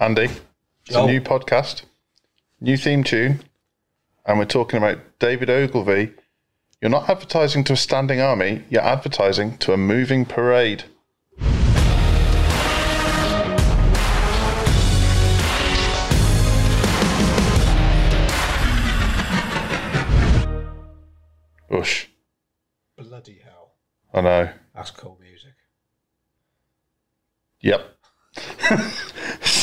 [0.00, 0.30] Andy,
[0.86, 1.82] it's a new podcast,
[2.58, 3.40] new theme tune,
[4.24, 6.14] and we're talking about David Ogilvy.
[6.80, 10.84] You're not advertising to a standing army, you're advertising to a moving parade.
[21.70, 22.08] Ush,
[22.96, 23.74] Bloody hell.
[24.14, 24.48] I know.
[24.74, 25.56] That's cool music.
[27.60, 27.98] Yep.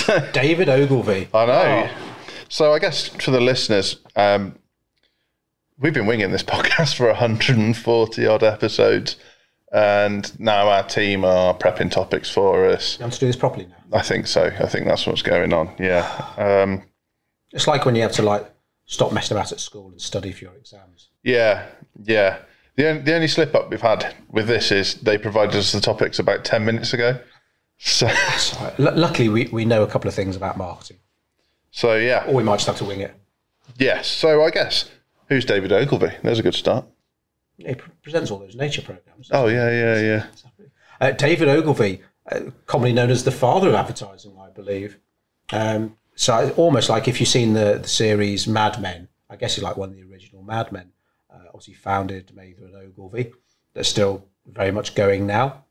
[0.34, 1.28] David Ogilvy.
[1.34, 1.90] I know.
[1.90, 2.14] Oh.
[2.50, 4.58] So I guess for the listeners, um,
[5.80, 9.16] we've been winging this podcast for 140 odd episodes,
[9.72, 12.98] and now our team are prepping topics for us.
[13.00, 13.98] You have to do this properly now.
[13.98, 14.46] I think so.
[14.60, 15.74] I think that's what's going on.
[15.80, 16.04] Yeah.
[16.38, 16.84] Um,
[17.52, 18.50] It's like when you have to like
[18.86, 21.10] stop messing about at school and study for your exams.
[21.24, 21.66] yeah.
[22.04, 22.40] Yeah.
[22.76, 25.82] The only, the only slip up we've had with this is they provided us the
[25.82, 27.20] topics about 10 minutes ago.
[27.78, 28.08] So,
[28.78, 30.98] luckily, we, we know a couple of things about marketing,
[31.72, 32.26] so yeah.
[32.28, 33.14] or we might just have to wing it.
[33.78, 34.08] Yes.
[34.08, 34.90] So I guess
[35.30, 36.12] who's David Ogilvy?
[36.24, 36.86] There's a good start.
[37.58, 39.30] He pre- presents all those nature programs.
[39.32, 40.26] Oh, yeah, yeah, yeah.
[41.00, 44.98] Uh, David Ogilvy, uh, commonly known as the father of advertising, I believe.
[45.52, 49.64] Um, so almost like if you've seen the, the series Mad Men, I guess he's
[49.64, 50.92] like one of the original Mad Men.
[51.30, 53.34] Uh, obviously founded Mather and Ogilvy.
[53.74, 55.66] They're still very much going now.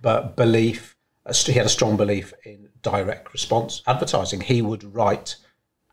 [0.00, 0.96] But belief,
[1.32, 4.40] he had a strong belief in direct response advertising.
[4.40, 5.36] He would write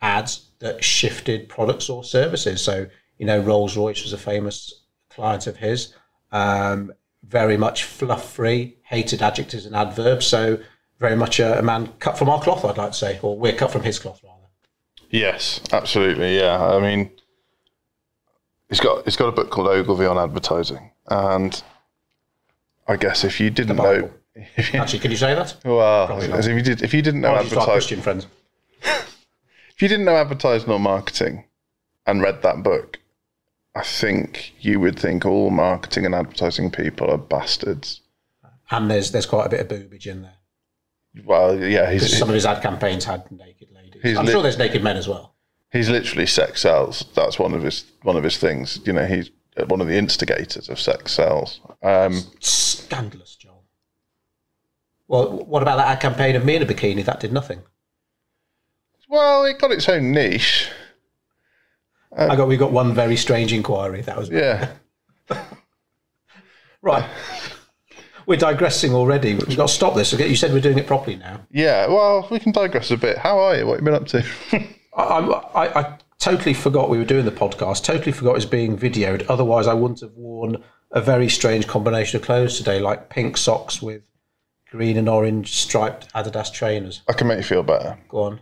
[0.01, 2.61] ads that shifted products or services.
[2.61, 5.93] So, you know, Rolls Royce was a famous client of his.
[6.31, 6.93] Um,
[7.23, 10.25] very much fluff free, hated adjectives and adverbs.
[10.25, 10.59] So,
[10.99, 13.53] very much a, a man cut from our cloth, I'd like to say, or we're
[13.53, 14.37] cut from his cloth, rather.
[15.09, 16.37] Yes, absolutely.
[16.37, 17.11] Yeah, I mean,
[18.69, 21.61] he's got he's got a book called Ogilvy on advertising, and
[22.87, 24.07] I guess if you didn't know, Bible.
[24.07, 24.16] if you,
[24.73, 25.55] Actually, can you say that?
[25.63, 28.27] well, as if you did, if you didn't know advertising, Christian friends.
[28.81, 31.45] if you didn't know advertising or marketing,
[32.05, 32.99] and read that book,
[33.75, 38.01] I think you would think all marketing and advertising people are bastards.
[38.71, 40.33] And there's there's quite a bit of boobage in there.
[41.25, 44.17] Well, yeah, he's Some of his ad campaigns had naked ladies.
[44.17, 45.35] I'm lit- sure there's naked men as well.
[45.71, 47.05] he's literally sex sells.
[47.15, 48.79] That's one of his one of his things.
[48.85, 49.31] You know, he's
[49.67, 51.59] one of the instigators of sex sells.
[51.81, 53.46] Um, Scandalous, Joel.
[55.07, 57.03] Well, what about that ad campaign of me in a bikini?
[57.05, 57.61] That did nothing.
[59.09, 60.69] well, it got its own niche.
[62.15, 64.01] I got we got one very strange inquiry.
[64.01, 64.71] That was Yeah.
[66.81, 67.05] right.
[68.25, 69.35] We're digressing already.
[69.35, 70.11] We've got to stop this.
[70.11, 71.45] You said we're doing it properly now.
[71.49, 73.17] Yeah, well, we can digress a bit.
[73.17, 73.65] How are you?
[73.65, 74.25] What have you been up to?
[74.97, 77.83] I, I, I, I totally forgot we were doing the podcast.
[77.85, 79.25] Totally forgot it was being videoed.
[79.29, 83.81] Otherwise, I wouldn't have worn a very strange combination of clothes today, like pink socks
[83.81, 84.06] with
[84.71, 87.01] green and orange striped Adidas trainers.
[87.07, 87.97] I can make you feel better.
[88.09, 88.39] Go on.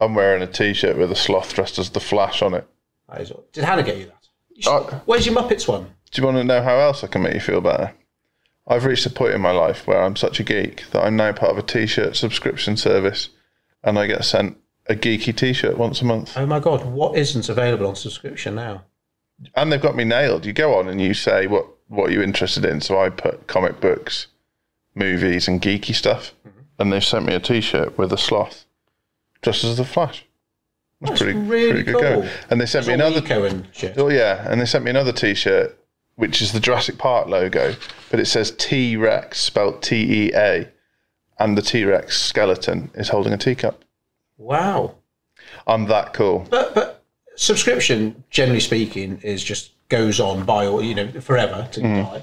[0.00, 2.66] I'm wearing a t-shirt with a sloth dressed as the Flash on it.
[3.08, 4.28] That is, did Hannah get you that?
[4.54, 5.02] You should- Oh.
[5.06, 5.94] Where's your Muppets one?
[6.10, 7.92] Do you want to know how else I can make you feel better?
[8.66, 11.32] I've reached a point in my life where I'm such a geek that I'm now
[11.32, 13.28] part of a t-shirt subscription service,
[13.82, 16.32] and I get sent a geeky t-shirt once a month.
[16.36, 18.84] Oh my God, what isn't available on subscription now?
[19.54, 20.46] And they've got me nailed.
[20.46, 22.80] You go on and you say what what you're interested in.
[22.80, 24.28] So I put comic books,
[24.94, 26.32] movies, and geeky stuff,
[26.78, 28.64] and they've sent me a t-shirt with a sloth,
[29.42, 30.24] just as the Flash.
[31.00, 32.00] That's really cool.
[32.00, 32.28] going.
[32.50, 33.18] And they sent me another.
[33.18, 33.98] Eco and shit.
[33.98, 35.76] Oh yeah, and they sent me another T-shirt,
[36.16, 37.74] which is the Jurassic Park logo,
[38.10, 40.66] but it says T Rex spelled T E A,
[41.38, 43.84] and the T Rex skeleton is holding a teacup.
[44.38, 44.94] Wow.
[45.66, 46.46] I'm that cool.
[46.48, 47.04] But but
[47.36, 52.04] subscription, generally speaking, is just goes on by or you know forever to Mm.
[52.04, 52.22] buy.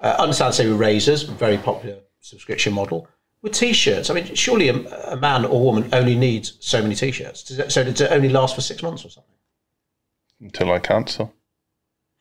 [0.00, 3.08] Uh, understand, say with razors, very popular subscription model.
[3.42, 4.74] With t-shirts, I mean, surely a,
[5.12, 7.44] a man or woman only needs so many t-shirts.
[7.44, 9.34] Does it, so does it only last for six months or something?
[10.40, 11.32] Until I cancel.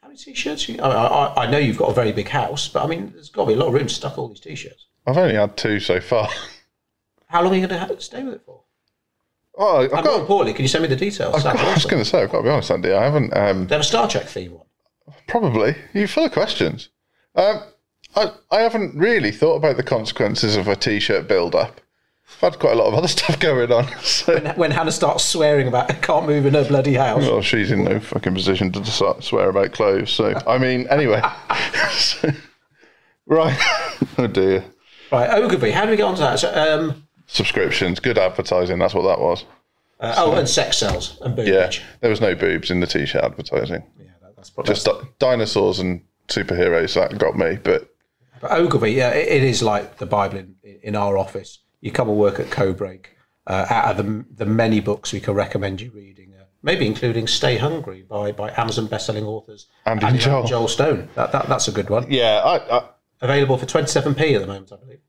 [0.01, 0.69] How many t-shirts?
[0.69, 3.29] You, I, I, I know you've got a very big house, but I mean, there's
[3.29, 4.85] got to be a lot of room to stuff all these t-shirts.
[5.07, 6.29] I've only had two so far.
[7.27, 8.61] How long are you going to stay with it for?
[9.57, 10.19] Oh, I've And more got.
[10.21, 11.43] importantly, can you send me the details?
[11.43, 12.91] That'd I was going to say, I've got to be honest, Andy.
[12.93, 13.35] I haven't.
[13.35, 14.65] Um, They have a Star Trek theme one.
[15.27, 15.75] probably.
[15.93, 16.89] You're full of questions.
[17.35, 17.63] Um,
[18.15, 21.81] I, I haven't really thought about the consequences of a T-shirt build-up.
[22.41, 23.87] I've had quite a lot of other stuff going on.
[24.01, 24.39] So.
[24.55, 27.21] When Hannah starts swearing about I can't move in her bloody house.
[27.21, 30.11] Well, she's in no fucking position to deci- swear about clothes.
[30.11, 31.21] So, I mean, anyway.
[31.91, 32.31] So-
[33.25, 33.57] right.
[34.17, 34.65] oh dear.
[35.11, 36.39] Right, Ogilvy, how do we get onto that?
[36.39, 38.79] So, um, Subscriptions, good advertising.
[38.79, 39.45] That's what that was.
[39.99, 41.71] uh, oh, and sex sells and Yeah.
[42.01, 43.83] There was no boobs in the t-shirt advertising.
[43.99, 44.73] Yeah, that, that's probably.
[44.73, 46.93] Just di- dinosaurs and superheroes.
[46.95, 47.57] That got me.
[47.63, 47.89] But
[48.47, 51.59] But Ogilvy, yeah, it, it is like the Bible in, in our office.
[51.81, 53.05] You come and work at Codebreak,
[53.47, 57.27] uh, out of the, the many books we can recommend you reading, uh, maybe including
[57.27, 60.45] Stay Hungry by, by Amazon bestselling authors Andy and Joel.
[60.45, 61.09] Joel Stone.
[61.15, 62.05] That, that, that's a good one.
[62.11, 62.89] Yeah, I, I,
[63.21, 64.99] Available for 27p at the moment, I believe.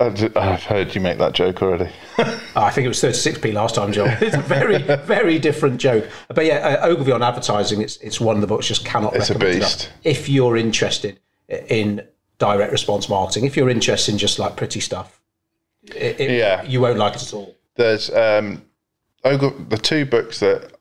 [0.00, 1.90] I've I've heard you make that joke already.
[2.18, 4.08] Oh, I think it was 36p last time, Joel.
[4.20, 6.08] It's a very, very different joke.
[6.28, 9.30] But yeah, uh, Ogilvy on advertising, it's, it's one of the books just cannot It's
[9.30, 9.72] a recommend enough.
[9.78, 9.90] beast.
[10.04, 11.18] If you're interested
[11.48, 12.06] in
[12.38, 15.20] direct response marketing, if you're interested in just like pretty stuff,
[15.84, 16.62] it, it- Yeah.
[16.64, 17.54] you won't like it at all.
[17.76, 18.62] There's um,
[19.24, 20.72] Ogle, the two books that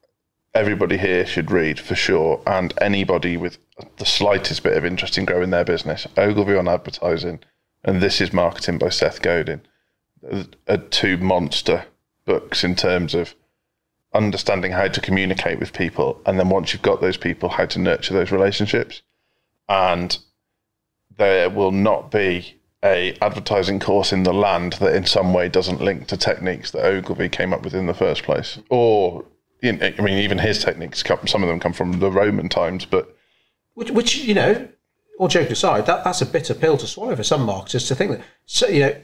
[0.54, 3.58] everybody here should read for sure, and anybody with
[3.98, 6.08] the slightest bit of interest in growing their business.
[6.18, 7.40] Ogilvy on advertising,
[7.84, 9.62] and This is Marketing by Seth Godin.
[10.68, 11.86] Are two monster
[12.26, 13.36] books in terms of
[14.14, 17.80] understanding how to communicate with people, and then once you've got those people, how to
[17.80, 19.04] nurture those relationships.
[19.70, 20.18] And
[21.18, 25.82] there will not be a advertising course in the land that in some way doesn't
[25.82, 28.60] link to techniques that Ogilvy came up with in the first place.
[28.70, 29.26] Or,
[29.62, 32.50] you know, I mean, even his techniques, come, some of them come from the Roman
[32.50, 33.16] times, but
[33.74, 34.68] Which, which you know,
[35.18, 38.12] all joking aside, that, that's a bitter pill to swallow for some marketers to think
[38.12, 38.96] that, so, you know,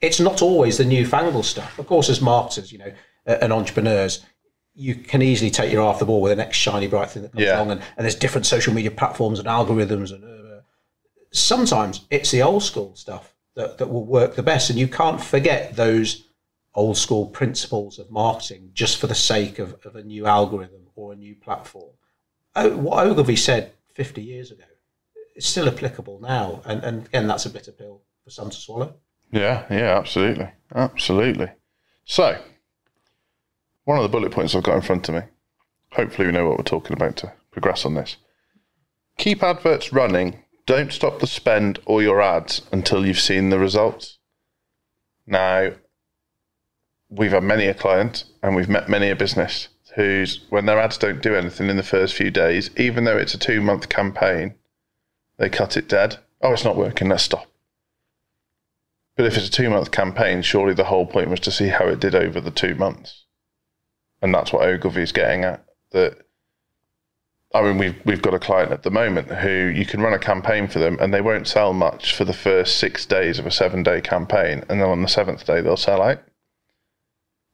[0.00, 1.78] it's not always the newfangled stuff.
[1.78, 2.92] Of course, as marketers, you know,
[3.26, 4.24] uh, and entrepreneurs,
[4.74, 7.22] you can easily take your eye off the ball with the next shiny bright thing
[7.22, 7.58] that comes Yeah.
[7.58, 10.41] along, and, and there's different social media platforms and algorithms, and uh,
[11.32, 15.20] sometimes it's the old school stuff that, that will work the best, and you can't
[15.20, 16.24] forget those
[16.74, 21.12] old school principles of marketing just for the sake of, of a new algorithm or
[21.12, 21.90] a new platform.
[22.54, 24.64] Oh, what Ogilvy said 50 years ago
[25.34, 28.94] is still applicable now, and, and again, that's a bitter pill for some to swallow.
[29.30, 30.48] yeah, yeah, absolutely.
[30.74, 31.50] Absolutely.
[32.04, 32.38] So,
[33.84, 35.22] one of the bullet points I've got in front of me,
[35.92, 38.16] hopefully we know what we're talking about to progress on this.
[39.18, 40.41] Keep adverts running.
[40.66, 44.18] Don't stop the spend or your ads until you've seen the results.
[45.26, 45.72] Now,
[47.08, 50.98] we've had many a client and we've met many a business whose, when their ads
[50.98, 54.54] don't do anything in the first few days, even though it's a two month campaign,
[55.36, 56.18] they cut it dead.
[56.40, 57.46] Oh, it's not working, let's stop.
[59.16, 61.86] But if it's a two month campaign, surely the whole point was to see how
[61.86, 63.24] it did over the two months.
[64.22, 65.64] And that's what Ogilvy's getting at.
[65.90, 66.18] That
[67.54, 70.18] I mean, we've we've got a client at the moment who you can run a
[70.18, 73.50] campaign for them, and they won't sell much for the first six days of a
[73.50, 76.22] seven day campaign, and then on the seventh day they'll sell out.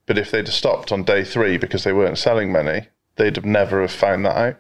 [0.07, 3.45] But if they'd have stopped on day three because they weren't selling many, they'd have
[3.45, 4.57] never have found that out.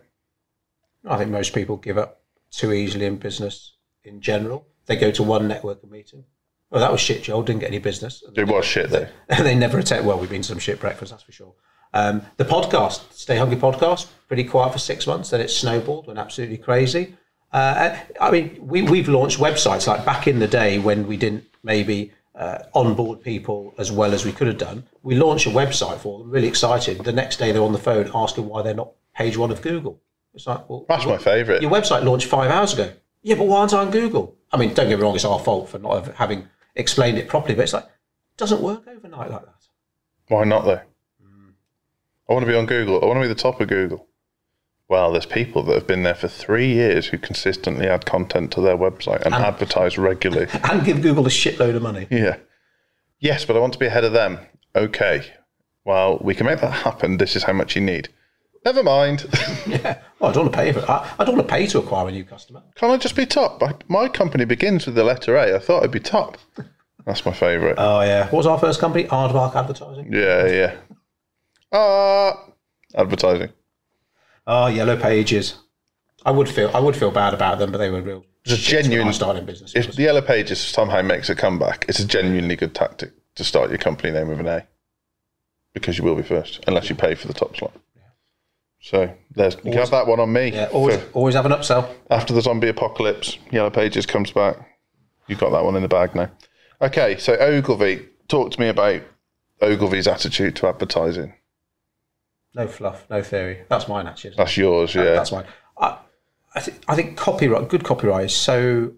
[1.07, 3.75] I think most people give up too easily in business
[4.05, 4.67] in general.
[4.87, 6.25] They go to one networking meeting.
[6.71, 7.43] Oh, that was shit, Joel.
[7.43, 8.23] Didn't get any business.
[8.35, 9.09] It was shit though.
[9.29, 10.07] And they never attend.
[10.07, 11.55] Well, we've been to some shit breakfast, that's for sure.
[11.95, 15.31] Um, the podcast, Stay Hungry podcast, pretty quiet for six months.
[15.31, 17.17] Then it snowballed, went absolutely crazy.
[17.53, 21.45] Uh, I mean, we, we've launched websites like back in the day when we didn't
[21.63, 24.85] maybe uh, onboard people as well as we could have done.
[25.03, 27.03] We launched a website for them, really excited.
[27.05, 30.01] The next day they're on the phone asking why they're not page one of Google.
[30.35, 31.63] It's like, well, That's my favourite.
[31.63, 32.93] your website launched five hours ago.
[33.23, 34.37] Yeah, but why aren't I on Google?
[34.53, 36.47] I mean, don't get me wrong, it's our fault for not having
[36.77, 39.67] explained it properly, but it's like, it doesn't work overnight like that.
[40.29, 40.81] Why not though?
[42.29, 43.03] I want to be on Google.
[43.03, 44.07] I want to be the top of Google.
[44.89, 48.61] Well, there's people that have been there for three years who consistently add content to
[48.63, 50.47] their website and advertise regularly.
[50.71, 52.07] And give Google a shitload of money.
[52.11, 52.37] yeah.
[53.21, 54.39] Yes, but I want to be ahead of them.
[54.77, 55.25] Okay.
[55.85, 57.17] Well, we can make that happen.
[57.19, 58.09] This is how much you need.
[58.65, 59.27] Never mind.
[59.67, 60.01] Yeah.
[60.19, 60.89] Well, I don't want to pay for it.
[60.89, 62.63] I, I don't want to pay to acquire a new customer.
[62.77, 63.63] Can I just be top?
[63.63, 65.55] I, my company begins with the letter A.
[65.55, 66.39] I thought I'd be top.
[67.05, 67.75] That's my favourite.
[67.77, 68.25] Oh, yeah.
[68.25, 69.05] What was our first company?
[69.05, 70.11] Aardvark Advertising.
[70.11, 70.77] yeah, yeah.
[71.73, 72.45] Ah,
[72.95, 73.51] advertising.
[74.47, 75.59] Oh, Yellow Pages.
[76.25, 78.25] I would feel I would feel bad about them, but they were real.
[78.45, 79.75] It's a genuine- in business.
[79.75, 83.69] If the Yellow Pages somehow makes a comeback, it's a genuinely good tactic to start
[83.71, 84.67] your company name with an A,
[85.75, 87.73] because you will be first, unless you pay for the top slot.
[88.81, 90.53] So there's you can have that one on me.
[90.53, 91.93] yeah, always, for- always have an upsell.
[92.11, 94.57] after the zombie apocalypse, Yellow Pages comes back.
[95.27, 96.31] You've got that one in the bag now.
[96.81, 99.03] Okay, so Ogilvy, talk to me about
[99.61, 101.35] Ogilvy's attitude to advertising.
[102.59, 103.61] No fluff, no theory.
[103.69, 104.35] That's mine, actually.
[104.37, 105.05] That's yours, yeah.
[105.05, 105.45] That's mine.
[105.79, 105.97] I,
[106.57, 108.95] I, th- I think copyright, good copyright is so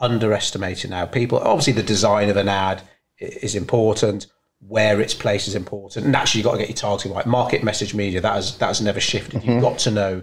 [0.00, 1.06] underestimated now.
[1.06, 2.82] People, obviously, the design of an ad
[3.18, 4.26] is important,
[4.58, 6.06] where it's placed is important.
[6.06, 7.24] Naturally, you've got to get your targeting right.
[7.24, 9.44] Market message media, that has, that has never shifted.
[9.44, 10.22] You've got to know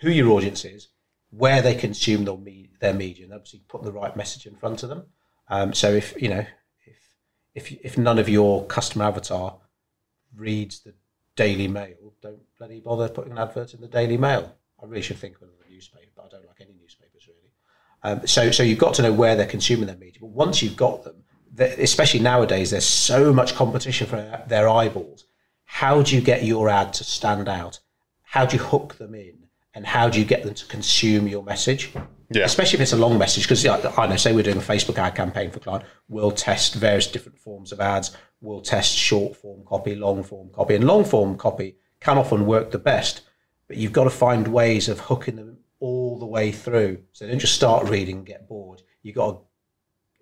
[0.00, 0.88] who your audience is,
[1.28, 4.82] where they consume their, me- their media, and obviously put the right message in front
[4.82, 5.04] of them.
[5.48, 6.46] Um, so if, you know,
[6.86, 7.14] if,
[7.54, 9.58] if, if none of your customer avatar
[10.34, 10.94] reads the
[11.36, 14.54] Daily Mail, don't bloody bother putting an advert in the Daily Mail.
[14.82, 17.52] I really should think of another newspaper, but I don't like any newspapers really.
[18.02, 20.18] Um, so, so you've got to know where they're consuming their media.
[20.20, 21.24] But once you've got them,
[21.58, 25.24] especially nowadays, there's so much competition for their eyeballs.
[25.64, 27.80] How do you get your ad to stand out?
[28.22, 29.43] How do you hook them in?
[29.74, 31.92] And how do you get them to consume your message?
[32.30, 32.44] Yeah.
[32.44, 35.14] Especially if it's a long message, because I know, say we're doing a Facebook ad
[35.14, 38.16] campaign for a client, we'll test various different forms of ads.
[38.40, 42.70] We'll test short form copy, long form copy, and long form copy can often work
[42.70, 43.22] the best.
[43.68, 47.02] But you've got to find ways of hooking them all the way through.
[47.12, 48.82] So they don't just start reading and get bored.
[49.02, 49.38] You've got to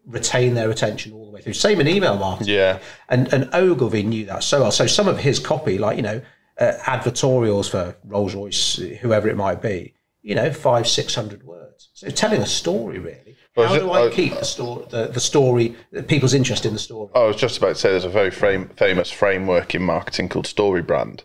[0.07, 1.53] retain their attention all the way through.
[1.53, 2.55] Same in email marketing.
[2.55, 2.79] Yeah.
[3.09, 4.73] And and Ogilvy knew that so well.
[4.73, 6.21] So some of his copy, like you know,
[6.59, 11.89] uh, advertorials for Rolls Royce, whoever it might be, you know, five six hundred words.
[11.95, 13.37] So telling a story really.
[13.55, 15.77] Well, How do it- I uh, keep the story, the, the story,
[16.09, 17.11] people's interest in the story?
[17.15, 20.47] I was just about to say there's a very frame, famous framework in marketing called
[20.47, 21.25] story brand.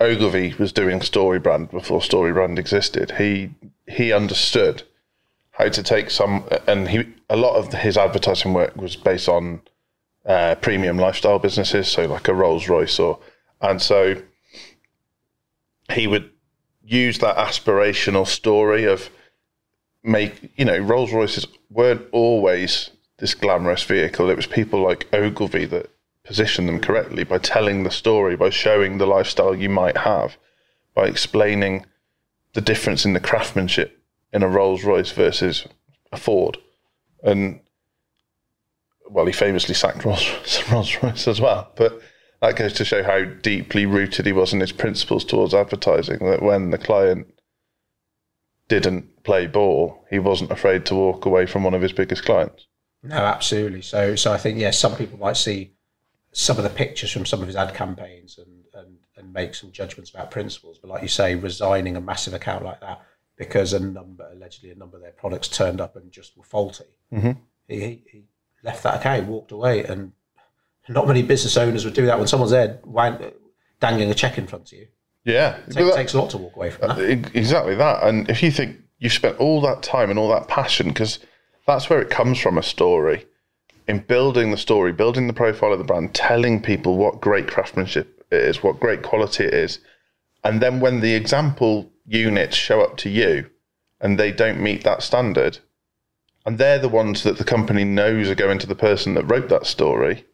[0.00, 3.12] Ogilvy was doing story brand before story brand existed.
[3.18, 3.50] He
[3.86, 4.82] he understood
[5.52, 9.60] how to take some, and he a lot of his advertising work was based on
[10.24, 13.18] uh, premium lifestyle businesses, so like a Rolls Royce or,
[13.60, 14.22] and so
[15.92, 16.30] he would
[16.84, 19.10] use that aspirational story of
[20.02, 24.30] make you know Rolls Royces weren't always this glamorous vehicle.
[24.30, 25.90] It was people like Ogilvy that
[26.24, 30.36] positioned them correctly by telling the story, by showing the lifestyle you might have,
[30.94, 31.86] by explaining
[32.52, 34.00] the difference in the craftsmanship
[34.32, 35.66] in a Rolls Royce versus
[36.12, 36.58] a Ford,
[37.22, 37.60] and
[39.10, 40.04] well, he famously sacked
[40.70, 42.00] Rolls Royce as well, but.
[42.40, 46.18] That goes to show how deeply rooted he was in his principles towards advertising.
[46.20, 47.34] That when the client
[48.68, 52.66] didn't play ball, he wasn't afraid to walk away from one of his biggest clients.
[53.02, 53.82] No, absolutely.
[53.82, 55.72] So, so I think yes, some people might see
[56.32, 59.72] some of the pictures from some of his ad campaigns and and, and make some
[59.72, 60.78] judgments about principles.
[60.78, 63.02] But like you say, resigning a massive account like that
[63.36, 66.84] because a number, allegedly a number of their products turned up and just were faulty.
[67.12, 67.32] Mm-hmm.
[67.68, 68.24] He, he
[68.62, 70.12] left that account, walked away, and
[70.88, 72.80] not many business owners would do that when someone's there
[73.80, 74.86] dangling a check in front of you.
[75.24, 77.10] Yeah, It that- takes a lot to walk away from uh, that.
[77.10, 78.02] e- exactly that.
[78.02, 81.18] And if you think you've spent all that time and all that passion, because
[81.66, 83.26] that's where it comes from a story,
[83.86, 88.24] in building the story, building the profile of the brand, telling people what great craftsmanship
[88.30, 89.78] it is, what great quality it is.
[90.44, 93.50] And then when the example units show up to you
[94.00, 95.58] and they don't meet that standard,
[96.46, 99.48] and they're the ones that the company knows are going to the person that wrote
[99.50, 100.24] that story,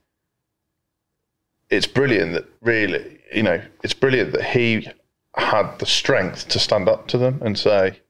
[1.70, 4.88] it's brilliant that really, you know, it's brilliant that he
[5.36, 8.00] had the strength to stand up to them and say,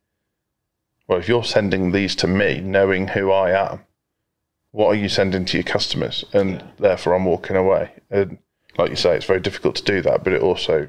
[1.06, 3.80] well, if you're sending these to me, knowing who I am,
[4.70, 6.24] what are you sending to your customers?
[6.32, 7.92] And therefore, I'm walking away.
[8.10, 8.38] And
[8.76, 10.88] like you say, it's very difficult to do that, but it also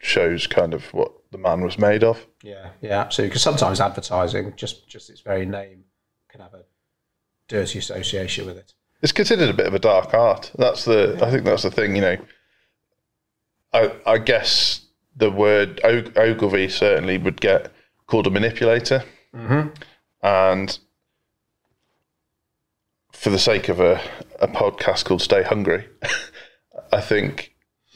[0.00, 2.26] shows kind of what the man was made of.
[2.42, 3.30] Yeah, yeah, absolutely.
[3.30, 5.84] Because sometimes advertising, just just its very name,
[6.28, 6.64] can have a
[7.48, 8.74] dirty association with it.
[9.02, 10.50] It's considered a bit of a dark art.
[10.58, 11.18] That's the.
[11.22, 11.94] I think that's the thing.
[11.94, 12.16] You know,
[13.72, 14.80] I I guess
[15.16, 17.70] the word Og- Ogilvy certainly would get
[18.06, 19.68] called a manipulator, Mm-hmm.
[20.22, 20.78] and
[23.12, 24.00] for the sake of a,
[24.40, 25.86] a podcast called Stay Hungry,
[26.92, 27.54] I think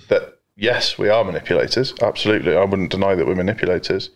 [0.08, 1.94] that yes, we are manipulators.
[2.02, 4.10] Absolutely, I wouldn't deny that we're manipulators.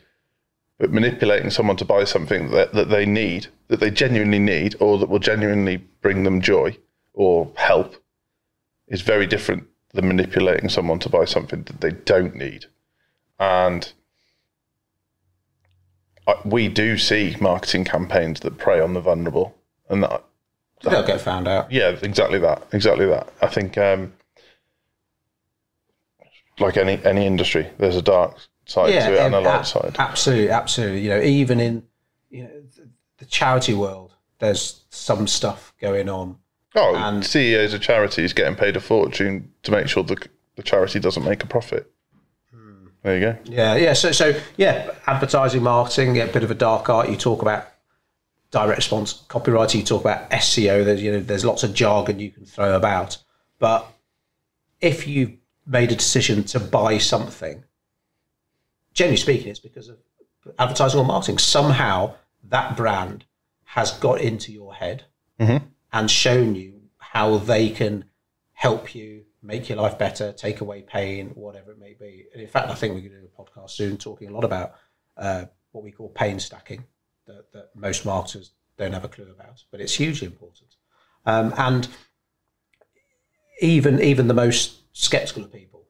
[0.78, 4.99] But manipulating someone to buy something that, that they need, that they genuinely need, or
[4.99, 6.76] that will genuinely bring them joy
[7.14, 7.97] or help,
[8.87, 12.66] is very different than manipulating someone to buy something that they don't need.
[13.40, 13.90] And
[16.26, 19.56] I- we do see marketing campaigns that prey on the vulnerable,
[19.88, 20.25] and that
[20.83, 21.73] They'll get found out.
[21.73, 22.62] yeah, exactly that.
[22.73, 23.33] Exactly that.
[23.40, 24.12] I think, um,
[26.59, 29.96] like any any industry, there's a dark side to it and a light side.
[29.99, 31.00] Absolutely, absolutely.
[31.00, 31.82] You know, even in
[32.30, 36.38] you know the, the charity world, there's some stuff going on.
[36.75, 40.99] Oh, and- CEOs of charities getting paid a fortune to make sure the the charity
[40.99, 41.90] doesn't make a profit.
[42.50, 42.87] Hmm.
[43.02, 43.38] There you go.
[43.44, 43.92] Yeah, yeah.
[43.92, 47.08] So, so yeah, advertising, marketing, yeah, a bit of a dark art.
[47.08, 47.66] You talk about
[48.50, 49.76] direct response copywriting.
[49.76, 50.85] You talk about SEO.
[50.85, 53.18] There's you know there's lots of jargon you can throw about.
[53.58, 53.87] But
[54.80, 57.64] if you made a decision to buy something,
[58.96, 59.98] generally speaking, it's because of
[60.58, 61.38] advertising or marketing.
[61.38, 62.14] Somehow
[62.48, 63.24] that brand
[63.64, 65.04] has got into your head
[65.92, 68.04] and shown you how they can
[68.54, 72.24] help you make your life better, take away pain, whatever it may be.
[72.32, 74.44] And in fact, I think we're going to do a podcast soon talking a lot
[74.44, 74.74] about
[75.16, 76.84] uh, what we call pain stacking
[77.26, 80.76] that, that most marketers don't have a clue about, but it's hugely important.
[81.26, 81.88] Um, and
[83.60, 85.86] even even the most skeptical of people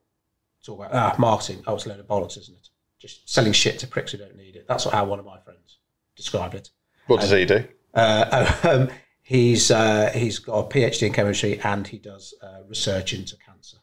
[0.65, 1.63] talk about ah marketing.
[1.67, 2.66] Oh, it's a load of bollocks, isn't it?
[2.99, 4.67] Just selling shit to pricks who don't need it.
[4.67, 5.77] That's how one of my friends
[6.15, 6.69] described it.
[7.07, 7.63] What does he do?
[7.93, 8.89] Uh, um,
[9.21, 13.75] He's uh, he's got a PhD in chemistry and he does uh, research into cancer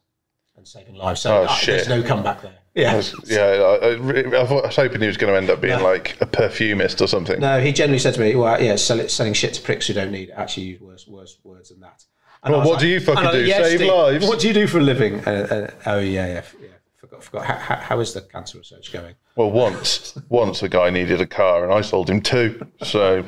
[0.56, 1.20] and saving lives.
[1.20, 1.88] So Oh, uh, there's shit.
[1.90, 2.54] no comeback there.
[2.74, 3.02] Yeah.
[3.26, 5.60] Yeah, I, I, re- I thought- I was hoping he was going to end up
[5.60, 7.38] being like a perfumist or something.
[7.40, 9.92] No, he generally said to me, "Well, yeah, sell it, selling shit to pricks who
[9.92, 12.02] don't need it." Actually, use worse, worse words than that.
[12.42, 13.46] And Well, I was what do you fucking and I- do?
[13.46, 14.26] Save Steve, lives?
[14.26, 15.20] What do you do for a living?
[15.26, 16.68] Uh, uh, oh yeah, yeah, yeah.
[17.04, 17.44] Forgot, forgot.
[17.46, 19.14] How, how, how is the cancer research going?
[19.36, 22.66] Well, once, once a guy needed a car and I sold him two.
[22.82, 23.24] So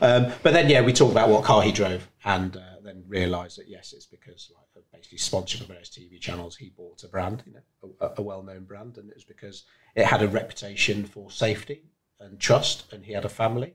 [0.00, 3.58] Um, but then, yeah, we talked about what car he drove, and uh, then realised
[3.58, 7.42] that yes, it's because like basically sponsorship of various TV channels, he bought a brand,
[7.46, 9.64] you know, a, a well-known brand, and it was because
[9.94, 11.82] it had a reputation for safety
[12.20, 13.74] and trust, and he had a family,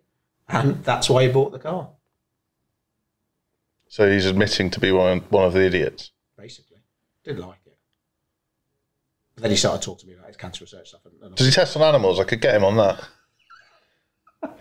[0.50, 1.90] and that's why he bought the car,
[3.88, 6.12] so he's admitting to be one, one of the idiots.
[6.36, 6.78] basically.
[7.24, 7.42] Didn't.
[7.42, 7.63] But
[9.44, 11.52] then he started talking to me about his cancer research stuff, and, and Does he
[11.54, 12.20] test on animals?
[12.20, 13.04] I could get him on that.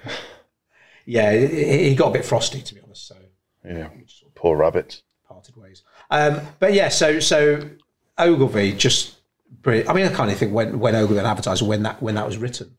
[1.06, 3.06] yeah, he got a bit frosty to be honest.
[3.08, 3.16] So
[3.64, 3.88] Yeah.
[4.34, 5.02] Poor rabbit.
[5.28, 5.82] parted ways.
[6.10, 7.70] Um, but yeah, so so
[8.18, 9.16] Ogilvy just.
[9.62, 9.88] brilliant.
[9.88, 12.36] I mean, I kind of think when when Ogilvy advertised when that when that was
[12.38, 12.76] written,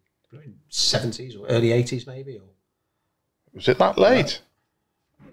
[0.69, 2.49] seventies or early eighties maybe, or
[3.53, 4.41] Was it that late?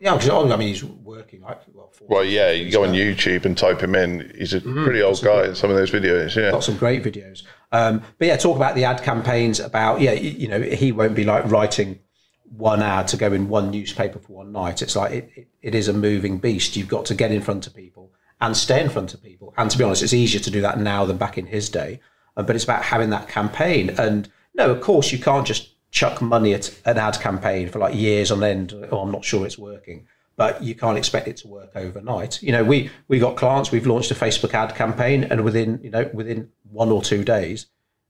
[0.00, 0.16] Yeah.
[0.16, 1.90] Because I mean, he's working like well.
[1.92, 4.32] 40, Well, yeah, you go on YouTube and type him in.
[4.36, 6.34] He's a pretty old guy in some of those videos.
[6.34, 6.50] Yeah.
[6.50, 7.42] got some great videos.
[7.72, 9.60] Um, but yeah, talk about the ad campaigns.
[9.60, 12.00] About yeah, you, you know, he won't be like writing
[12.44, 14.82] one ad to go in one newspaper for one night.
[14.82, 16.76] It's like it, it, it is a moving beast.
[16.76, 19.54] You've got to get in front of people and stay in front of people.
[19.56, 22.00] And to be honest, it's easier to do that now than back in his day.
[22.36, 23.90] Uh, but it's about having that campaign.
[23.90, 27.94] And no, of course, you can't just chuck money at an ad campaign for like
[27.94, 28.74] years on end.
[28.90, 30.06] Oh, I'm not sure it's working.
[30.36, 32.42] But you can't expect it to work overnight.
[32.42, 33.70] You know, we we got clients.
[33.70, 37.66] We've launched a Facebook ad campaign, and within you know within one or two days,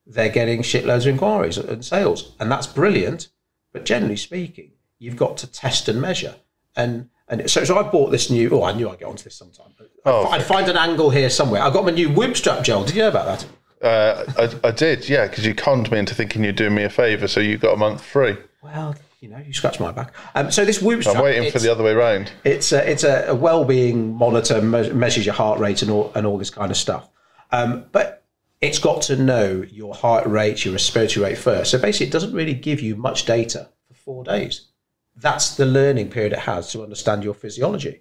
[0.07, 3.29] they're getting shitloads of inquiries and sales, and that's brilliant.
[3.73, 6.37] But generally speaking, you've got to test and measure.
[6.77, 8.51] And and so, so I bought this new.
[8.51, 9.73] Oh, I knew I'd get onto this sometime.
[9.77, 11.63] But Oh, I'd find an angle here somewhere.
[11.63, 12.85] I got my new whoop strap Joel.
[12.85, 13.47] Did you know about that?
[13.83, 16.91] Uh, I, I did, yeah, because you conned me into thinking you're doing me a
[16.91, 18.37] favour, so you got a month free.
[18.63, 20.15] Well, you know, you scratch my back.
[20.35, 21.07] Um, so this whoop.
[21.07, 22.33] I'm waiting for the other way round.
[22.45, 26.27] It's a, it's a, a well-being monitor, me- measures your heart rate and all and
[26.27, 27.09] all this kind of stuff.
[27.53, 28.25] Um, but
[28.61, 31.71] it's got to know your heart rate, your respiratory rate first.
[31.71, 34.69] So basically, it doesn't really give you much data for four days.
[35.17, 38.01] That's the learning period it has to understand your physiology.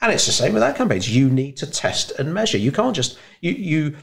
[0.00, 1.14] And it's the same with ad campaigns.
[1.14, 2.58] You need to test and measure.
[2.58, 3.96] You can't just you you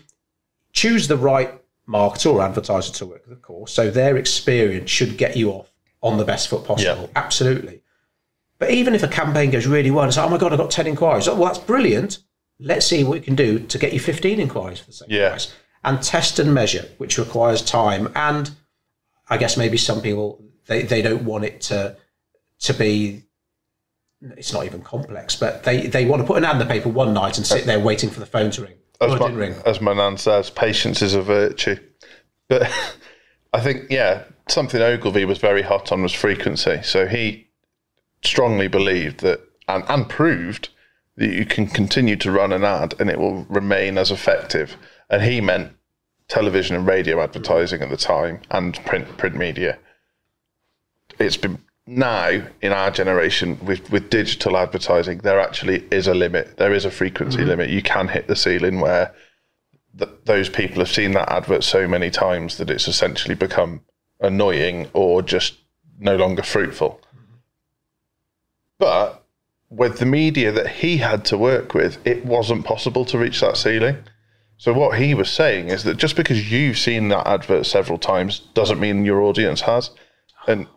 [0.75, 1.51] choose the right
[1.89, 3.73] marketer or advertiser to work with, of course.
[3.73, 5.71] So their experience should get you off
[6.03, 7.03] on the best foot possible.
[7.03, 7.07] Yeah.
[7.15, 7.81] Absolutely.
[8.59, 10.71] But even if a campaign goes really well, it's like, oh my God, I've got
[10.71, 11.27] 10 inquiries.
[11.27, 12.19] Oh, well, that's brilliant.
[12.59, 15.29] Let's see what we can do to get you 15 inquiries for the same Yeah.
[15.29, 15.53] price.
[15.83, 18.11] And test and measure, which requires time.
[18.15, 18.51] And
[19.29, 21.97] I guess maybe some people, they, they don't want it to,
[22.61, 23.23] to be,
[24.38, 26.89] it's not even complex, but they, they want to put an ad in the paper
[26.89, 28.75] one night and sit there waiting for the phone to ring.
[29.01, 31.77] As Oh, my, as my nan says, patience is a virtue.
[32.47, 32.71] But
[33.53, 36.81] I think, yeah, something Ogilvy was very hot on was frequency.
[36.84, 37.47] So he
[38.23, 40.69] strongly believed that, and, and proved
[41.17, 44.77] that you can continue to run an ad and it will remain as effective.
[45.10, 45.73] And he meant
[46.27, 49.77] television and radio advertising at the time and print print media.
[51.19, 56.58] It's been now in our generation with with digital advertising, there actually is a limit.
[56.58, 57.48] There is a frequency mm-hmm.
[57.50, 57.69] limit.
[57.69, 59.13] You can hit the ceiling where
[59.98, 63.82] th- those people have seen that advert so many times that it's essentially become
[64.19, 65.58] annoying or just
[66.00, 67.02] no longer fruitful.
[67.15, 67.36] Mm-hmm.
[68.80, 69.24] But
[69.69, 73.58] with the media that he had to work with, it wasn't possible to reach that
[73.58, 73.98] ceiling.
[74.58, 78.39] So what he was saying is that just because you've seen that advert several times
[78.54, 79.91] doesn't mean your audience has,
[80.48, 80.67] and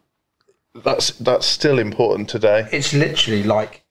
[0.85, 2.69] that's that's still important today.
[2.73, 3.85] it's literally like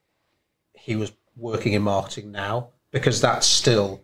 [0.74, 4.04] he was working in marketing now because that's still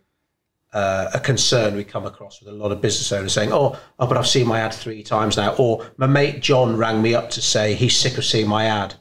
[0.73, 4.07] uh, a concern we come across with a lot of business owners saying, "Oh, oh,
[4.07, 7.29] but I've seen my ad three times now," or my mate John rang me up
[7.31, 8.95] to say he's sick of seeing my ad.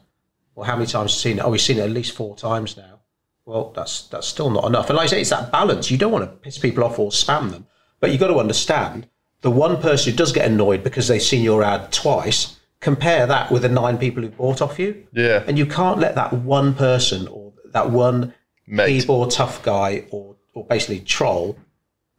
[0.55, 1.41] Well, how many times have you seen it?
[1.41, 3.01] Oh, he's seen it at least four times now.
[3.45, 4.89] Well, that's that's still not enough.
[4.89, 5.89] And like I say, it's that balance.
[5.89, 7.67] You don't want to piss people off or spam them,
[7.99, 9.07] but you've got to understand
[9.41, 12.59] the one person who does get annoyed because they've seen your ad twice.
[12.83, 15.07] Compare that with the nine people who bought off you.
[15.13, 18.33] Yeah, And you can't let that one person or that one
[18.67, 18.87] Mate.
[19.01, 21.57] keyboard tough guy or, or basically troll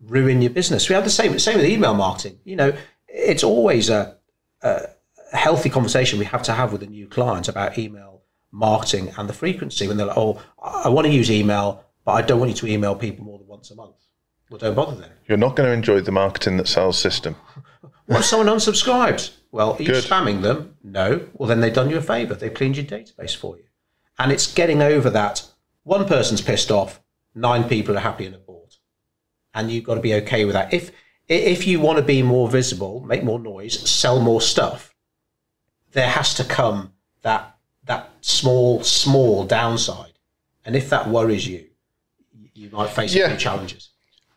[0.00, 0.88] ruin your business.
[0.88, 2.38] We have the same same with email marketing.
[2.44, 2.72] You know,
[3.08, 4.16] it's always a,
[4.62, 4.88] a
[5.32, 9.32] healthy conversation we have to have with a new client about email marketing and the
[9.32, 12.56] frequency when they're like, oh, I want to use email, but I don't want you
[12.56, 13.96] to email people more than once a month.
[14.50, 15.10] Well, don't bother then.
[15.26, 17.36] you're not going to enjoy the marketing that sells system.
[18.06, 19.32] What if someone unsubscribes?
[19.54, 20.02] Well, are you Good.
[20.02, 20.76] spamming them?
[20.82, 21.28] No.
[21.34, 22.34] Well, then they've done you a favour.
[22.34, 23.62] They've cleaned your database for you.
[24.18, 25.42] and it's getting over that.
[25.84, 27.00] One person's pissed off,
[27.34, 28.78] nine people are happy and bought,
[29.54, 30.72] and you've got to be okay with that.
[30.74, 30.90] If
[31.28, 34.94] if you want to be more visible, make more noise, sell more stuff,
[35.92, 40.14] there has to come that that small small downside,
[40.64, 41.66] and if that worries you,
[42.54, 43.90] you might face a few challenges.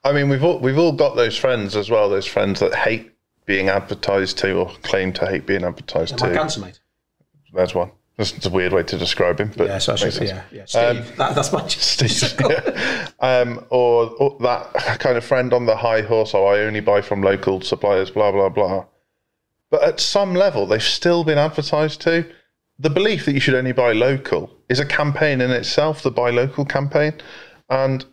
[0.03, 2.07] I mean, we've all we've all got those friends as well.
[2.09, 3.11] Those friends that hate
[3.47, 6.35] being advertised to or claim to hate being advertised My to.
[6.35, 6.79] cancer mate.
[7.53, 7.91] There's one.
[8.17, 10.65] That's a weird way to describe him, but Yeah, so I should, yeah, yeah.
[10.65, 13.07] Steve, that, that's my Steve, yeah.
[13.19, 16.33] um, or, or that kind of friend on the high horse.
[16.33, 18.09] Oh, I only buy from local suppliers.
[18.11, 18.85] Blah blah blah.
[19.69, 22.25] But at some level, they've still been advertised to.
[22.79, 26.01] The belief that you should only buy local is a campaign in itself.
[26.01, 27.13] The buy local campaign,
[27.69, 28.03] and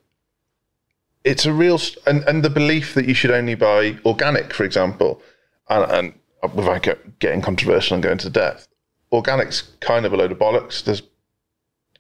[1.24, 4.64] it's a real st- and, and the belief that you should only buy organic, for
[4.64, 5.20] example,
[5.68, 8.68] and, and uh, without get, getting controversial and going to depth,
[9.10, 10.84] organic's kind of a load of bollocks.
[10.84, 11.02] There's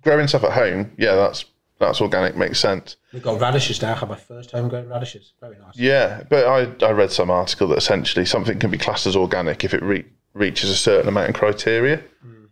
[0.02, 0.92] growing stuff at home.
[0.98, 1.46] Yeah, that's
[1.80, 2.96] that's organic, makes sense.
[3.12, 3.92] We've got radishes now.
[3.92, 5.32] I have my first homegrown radishes.
[5.40, 5.76] Very nice.
[5.76, 9.64] Yeah, but I I read some article that essentially something can be classed as organic
[9.64, 12.02] if it re- reaches a certain amount of criteria.
[12.22, 12.43] Hmm.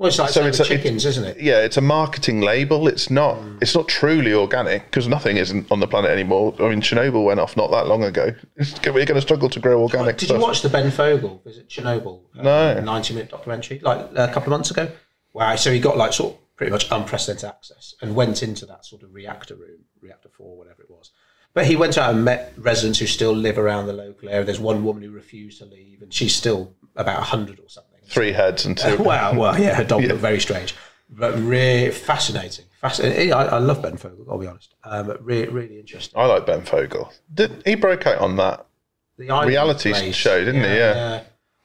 [0.00, 1.40] Well, it's like So it's a- chickens, isn't it?
[1.42, 2.88] Yeah, it's a marketing label.
[2.88, 3.36] It's not.
[3.60, 6.54] It's not truly organic because nothing isn't on the planet anymore.
[6.58, 8.34] I mean, Chernobyl went off not that long ago.
[8.56, 10.38] It's, we're going to struggle to grow organic Did stuff.
[10.38, 12.22] you watch the Ben Fogle visit Chernobyl?
[12.38, 12.80] uh, No.
[12.80, 14.90] 90 minute documentary, like a couple of months ago.
[15.34, 15.54] Wow.
[15.56, 19.02] So he got like sort of pretty much unprecedented access and went into that sort
[19.02, 21.10] of reactor room, reactor four, whatever it was.
[21.52, 24.44] But he went out and met residents who still live around the local area.
[24.44, 27.89] There's one woman who refused to leave, and she's still about 100 or something.
[28.10, 28.98] Three heads and two.
[29.02, 30.74] Wow, well, yeah, her dog looked very strange,
[31.08, 32.66] but really fascinating.
[32.80, 33.32] Fascinating.
[33.32, 34.74] I, I love Ben Fogle, I'll be honest.
[34.84, 36.18] Um, but really, really interesting.
[36.18, 37.12] I like Ben Fogle.
[37.32, 38.66] Did he broke out on that?
[39.18, 40.14] The Island Reality Place.
[40.14, 40.76] show, didn't he?
[40.76, 40.94] Yeah.
[40.94, 41.22] yeah.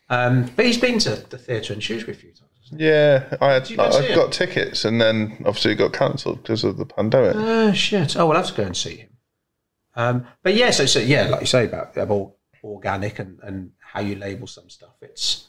[0.10, 2.46] Um, but he's been to the theatre in Shrewsbury a few times.
[2.72, 3.70] Yeah, I had.
[3.70, 4.16] you go I, see I it?
[4.16, 7.36] got tickets and then obviously it got cancelled because of the pandemic.
[7.36, 8.18] Oh shit!
[8.18, 9.10] Oh, we'll have to go and see him.
[9.96, 14.02] Um, but yeah, so, so yeah, like you say about about organic and, and how
[14.02, 14.96] you label some stuff.
[15.02, 15.48] It's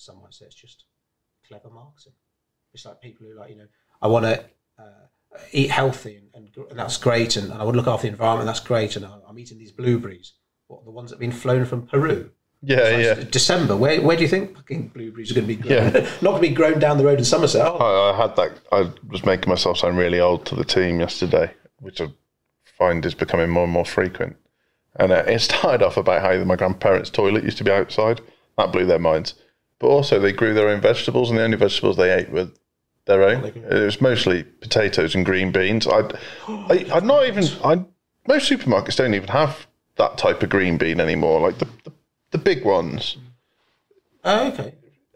[0.00, 0.84] some might say it's just
[1.46, 2.12] clever marketing.
[2.72, 3.66] It's like people who like you know
[4.00, 4.44] I want to
[4.78, 5.06] uh,
[5.52, 8.12] eat healthy and, and, and that's great, and, and I want to look after the
[8.12, 8.46] environment.
[8.46, 10.34] That's great, and I'm eating these blueberries.
[10.68, 12.30] What the ones that have been flown from Peru?
[12.62, 13.14] Yeah, yeah.
[13.14, 13.74] December.
[13.76, 15.94] Where where do you think fucking blueberries are going to be grown?
[15.94, 16.00] Yeah.
[16.22, 17.66] Not going to be grown down the road in Somerset.
[17.66, 18.60] I, I had that.
[18.70, 22.08] I was making myself sound really old to the team yesterday, which I
[22.78, 24.36] find is becoming more and more frequent.
[24.96, 28.20] And uh, it started off about how my grandparents' toilet used to be outside.
[28.58, 29.34] That blew their minds.
[29.80, 32.48] But also, they grew their own vegetables, and the only vegetables they ate were
[33.06, 33.44] their own.
[33.46, 35.86] It was mostly potatoes and green beans.
[35.86, 36.12] I'd,
[36.46, 37.44] I, I'd not even.
[37.64, 37.84] I
[38.28, 39.66] most supermarkets don't even have
[39.96, 41.40] that type of green bean anymore.
[41.40, 41.92] Like the the,
[42.32, 43.16] the big ones.
[44.22, 44.74] Oh, okay.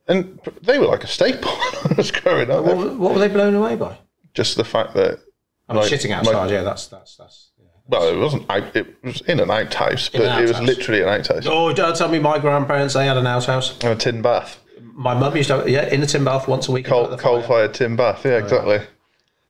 [0.09, 1.51] And they were like a staple
[1.83, 2.65] when I was growing up.
[2.65, 3.99] What, were- what were they blown away by?
[4.33, 5.21] Just the fact that
[5.69, 6.51] I'm Like- shitting outside.
[6.51, 7.51] yeah, that's that's that's.
[7.91, 7.99] Yeah.
[7.99, 8.47] Well, it wasn't.
[8.77, 11.45] It was in an outhouse, but an it was literally an outhouse.
[11.47, 13.79] Oh, don't tell me my grandparents they had an outhouse.
[13.83, 16.69] And a tin bath, My mum used to have, yeah in a tin bath once
[16.69, 16.87] a week.
[16.87, 17.49] coal, at the coal fire.
[17.49, 18.25] fired tin bath.
[18.25, 18.81] Yeah, oh, exactly.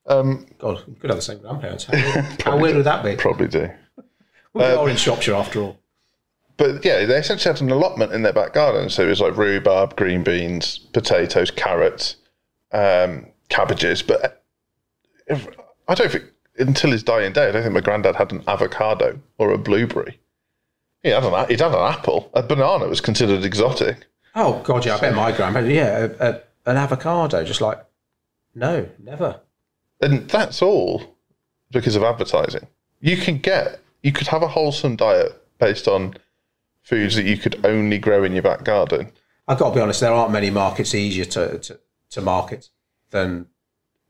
[0.06, 1.84] Um, God, you could have the same grandparents.
[1.84, 3.16] How weird, how weird would that be?
[3.16, 3.70] Probably do.
[4.52, 5.78] We uh, are in Shropshire after all.
[6.56, 8.90] But yeah, they essentially had an allotment in their back garden.
[8.90, 12.16] So it was like rhubarb, green beans, potatoes, carrots,
[12.72, 14.02] um, cabbages.
[14.02, 14.28] But uh,
[15.26, 15.48] if,
[15.88, 16.24] I don't think
[16.58, 20.20] until his dying day, I don't think my granddad had an avocado or a blueberry.
[21.02, 22.30] He had an, he'd had an apple.
[22.34, 24.06] A banana was considered exotic.
[24.34, 25.72] Oh God, yeah, I bet my grandparents.
[25.72, 27.84] Yeah, a, a, an avocado, just like
[28.54, 29.40] no, never.
[30.00, 31.16] And that's all
[31.70, 32.66] because of advertising.
[33.00, 36.14] You can get, you could have a wholesome diet based on
[36.82, 39.10] foods that you could only grow in your back garden.
[39.46, 40.00] I've got to be honest.
[40.00, 42.70] There aren't many markets easier to to, to market
[43.10, 43.46] than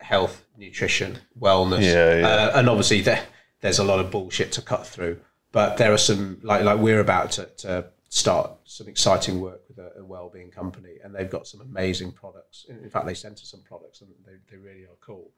[0.00, 1.83] health, nutrition, wellness.
[1.83, 2.27] Yeah, yeah.
[2.27, 3.25] Uh, and obviously there
[3.61, 5.21] there's a lot of bullshit to cut through.
[5.53, 9.79] But there are some like like we're about to, to start some exciting work with
[9.79, 12.67] a, a well-being company, and they've got some amazing products.
[12.69, 15.31] In in fact, they sent us some products, and they, they really are cool.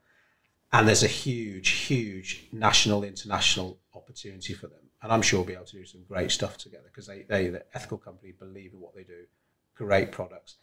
[0.72, 4.80] And there's a huge, huge national, international opportunity for them.
[5.00, 7.48] And I'm sure we'll be able to do some great stuff together because they, they,
[7.48, 9.26] the ethical company, believe in what they do,
[9.76, 10.56] great products.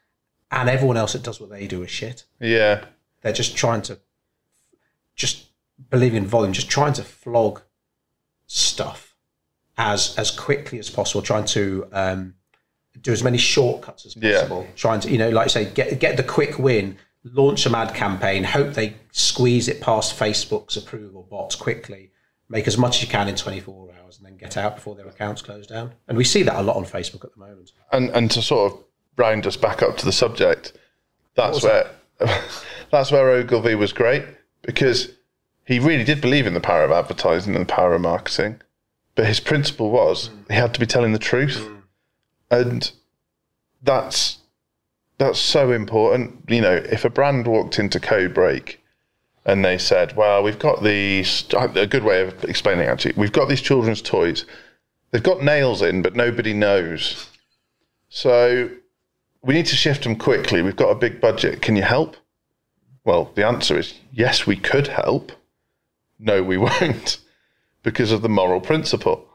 [0.51, 2.25] And everyone else that does what they do is shit.
[2.39, 2.83] Yeah.
[3.21, 3.99] They're just trying to,
[5.15, 5.45] just
[5.89, 7.61] believing in volume, just trying to flog
[8.47, 9.15] stuff
[9.77, 12.35] as as quickly as possible, trying to um,
[13.01, 14.33] do as many shortcuts as Yeah.
[14.41, 14.67] possible.
[14.75, 17.93] Trying to, you know, like I say, get get the quick win, launch a ad
[17.95, 22.11] campaign, hope they squeeze it past Facebook's approval bots quickly,
[22.49, 25.07] make as much as you can in 24 hours, and then get out before their
[25.07, 25.93] accounts close down.
[26.07, 27.71] And we see that a lot on Facebook at the moment.
[27.91, 28.83] And and to sort of
[29.17, 30.73] round us back up to the subject,
[31.35, 31.89] that's where
[32.91, 34.23] that's where Ogilvy was great
[34.63, 35.11] because
[35.65, 38.59] he really did believe in the power of advertising and the power of marketing.
[39.15, 41.69] But his principle was he had to be telling the truth.
[42.49, 42.91] And
[43.81, 44.39] that's
[45.17, 46.45] that's so important.
[46.49, 48.77] You know, if a brand walked into Codebreak
[49.45, 53.31] and they said, "Well, we've got these," a good way of explaining it, actually, we've
[53.31, 54.45] got these children's toys.
[55.11, 57.29] They've got nails in, but nobody knows.
[58.09, 58.69] So
[59.43, 60.61] we need to shift them quickly.
[60.61, 61.61] We've got a big budget.
[61.61, 62.17] Can you help?
[63.05, 65.31] Well, the answer is yes, we could help.
[66.19, 67.19] No, we won't,
[67.83, 69.27] because of the moral principle.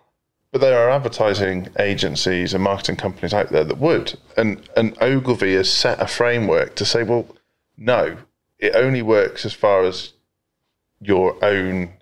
[0.50, 4.18] But there are advertising agencies and marketing companies out there that would.
[4.36, 7.26] And and Ogilvy has set a framework to say, well,
[7.76, 8.16] no,
[8.58, 10.12] it only works as far as
[11.00, 11.92] your own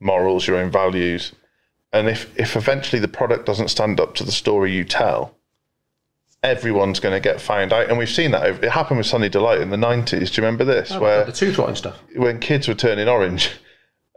[0.00, 1.32] morals, your own values.
[1.92, 5.36] And if, if eventually the product doesn't stand up to the story you tell,
[6.44, 7.88] everyone's going to get found out.
[7.88, 8.62] And we've seen that.
[8.62, 10.08] It happened with Sunny Delight in the 90s.
[10.08, 10.92] Do you remember this?
[10.92, 11.98] Oh, where the tooth rotting stuff.
[12.14, 13.50] when kids were turning orange,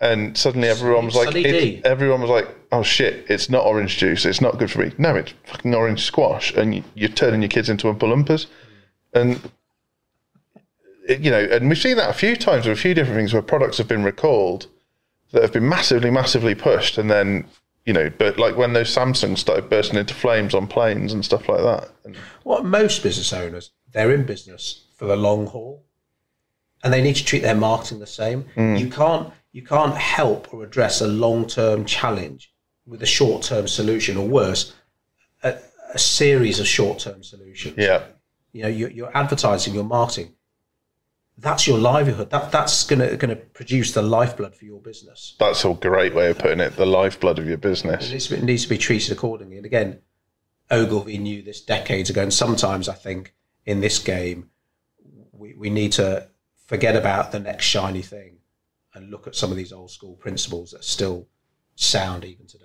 [0.01, 4.25] and suddenly everyone was like, it- everyone was like, oh shit, it's not orange juice.
[4.25, 4.91] It's not good for me.
[4.97, 8.45] No, it's fucking orange squash, and you, you're turning your kids into Oompa Loompas,
[9.13, 9.39] and
[11.07, 13.33] it- you know, and we've seen that a few times with a few different things
[13.33, 14.67] where products have been recalled
[15.31, 17.45] that have been massively, massively pushed, and then.
[17.87, 21.47] You know, but like when those Samsungs started bursting into flames on planes and stuff
[21.47, 21.89] like that.
[22.03, 25.85] And What most business owners, they're in business for the long haul,
[26.83, 28.43] and they need to treat their marketing the same.
[28.55, 28.75] Hmm.
[28.75, 32.53] You can't you can't help or address a long term challenge
[32.85, 34.75] with a short term solution, or worse,
[35.43, 35.55] a,
[35.93, 37.75] a series of short term solutions.
[37.77, 38.03] yeah,
[38.51, 40.33] You know, your, your advertising, your marketing,
[41.37, 42.29] that's your livelihood.
[42.31, 45.35] That that's gonna gonna produce the lifeblood for your business.
[45.39, 46.75] that's a great way of putting it.
[46.75, 48.11] The lifeblood of your It business.
[48.11, 49.57] needs, to be, it needs to be treated accordingly.
[49.57, 49.99] And again,
[50.71, 52.23] Ogilvy knew this decades ago.
[52.23, 53.33] And sometimes I think
[53.65, 54.49] in this game,
[55.31, 56.27] we, we need to
[56.65, 58.37] forget about the next shiny thing
[58.93, 61.27] and look at some of these old school principles that are still
[61.75, 62.63] sound even today.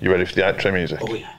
[0.00, 0.98] You ready for the outro music?
[1.02, 1.30] Oh, yeah.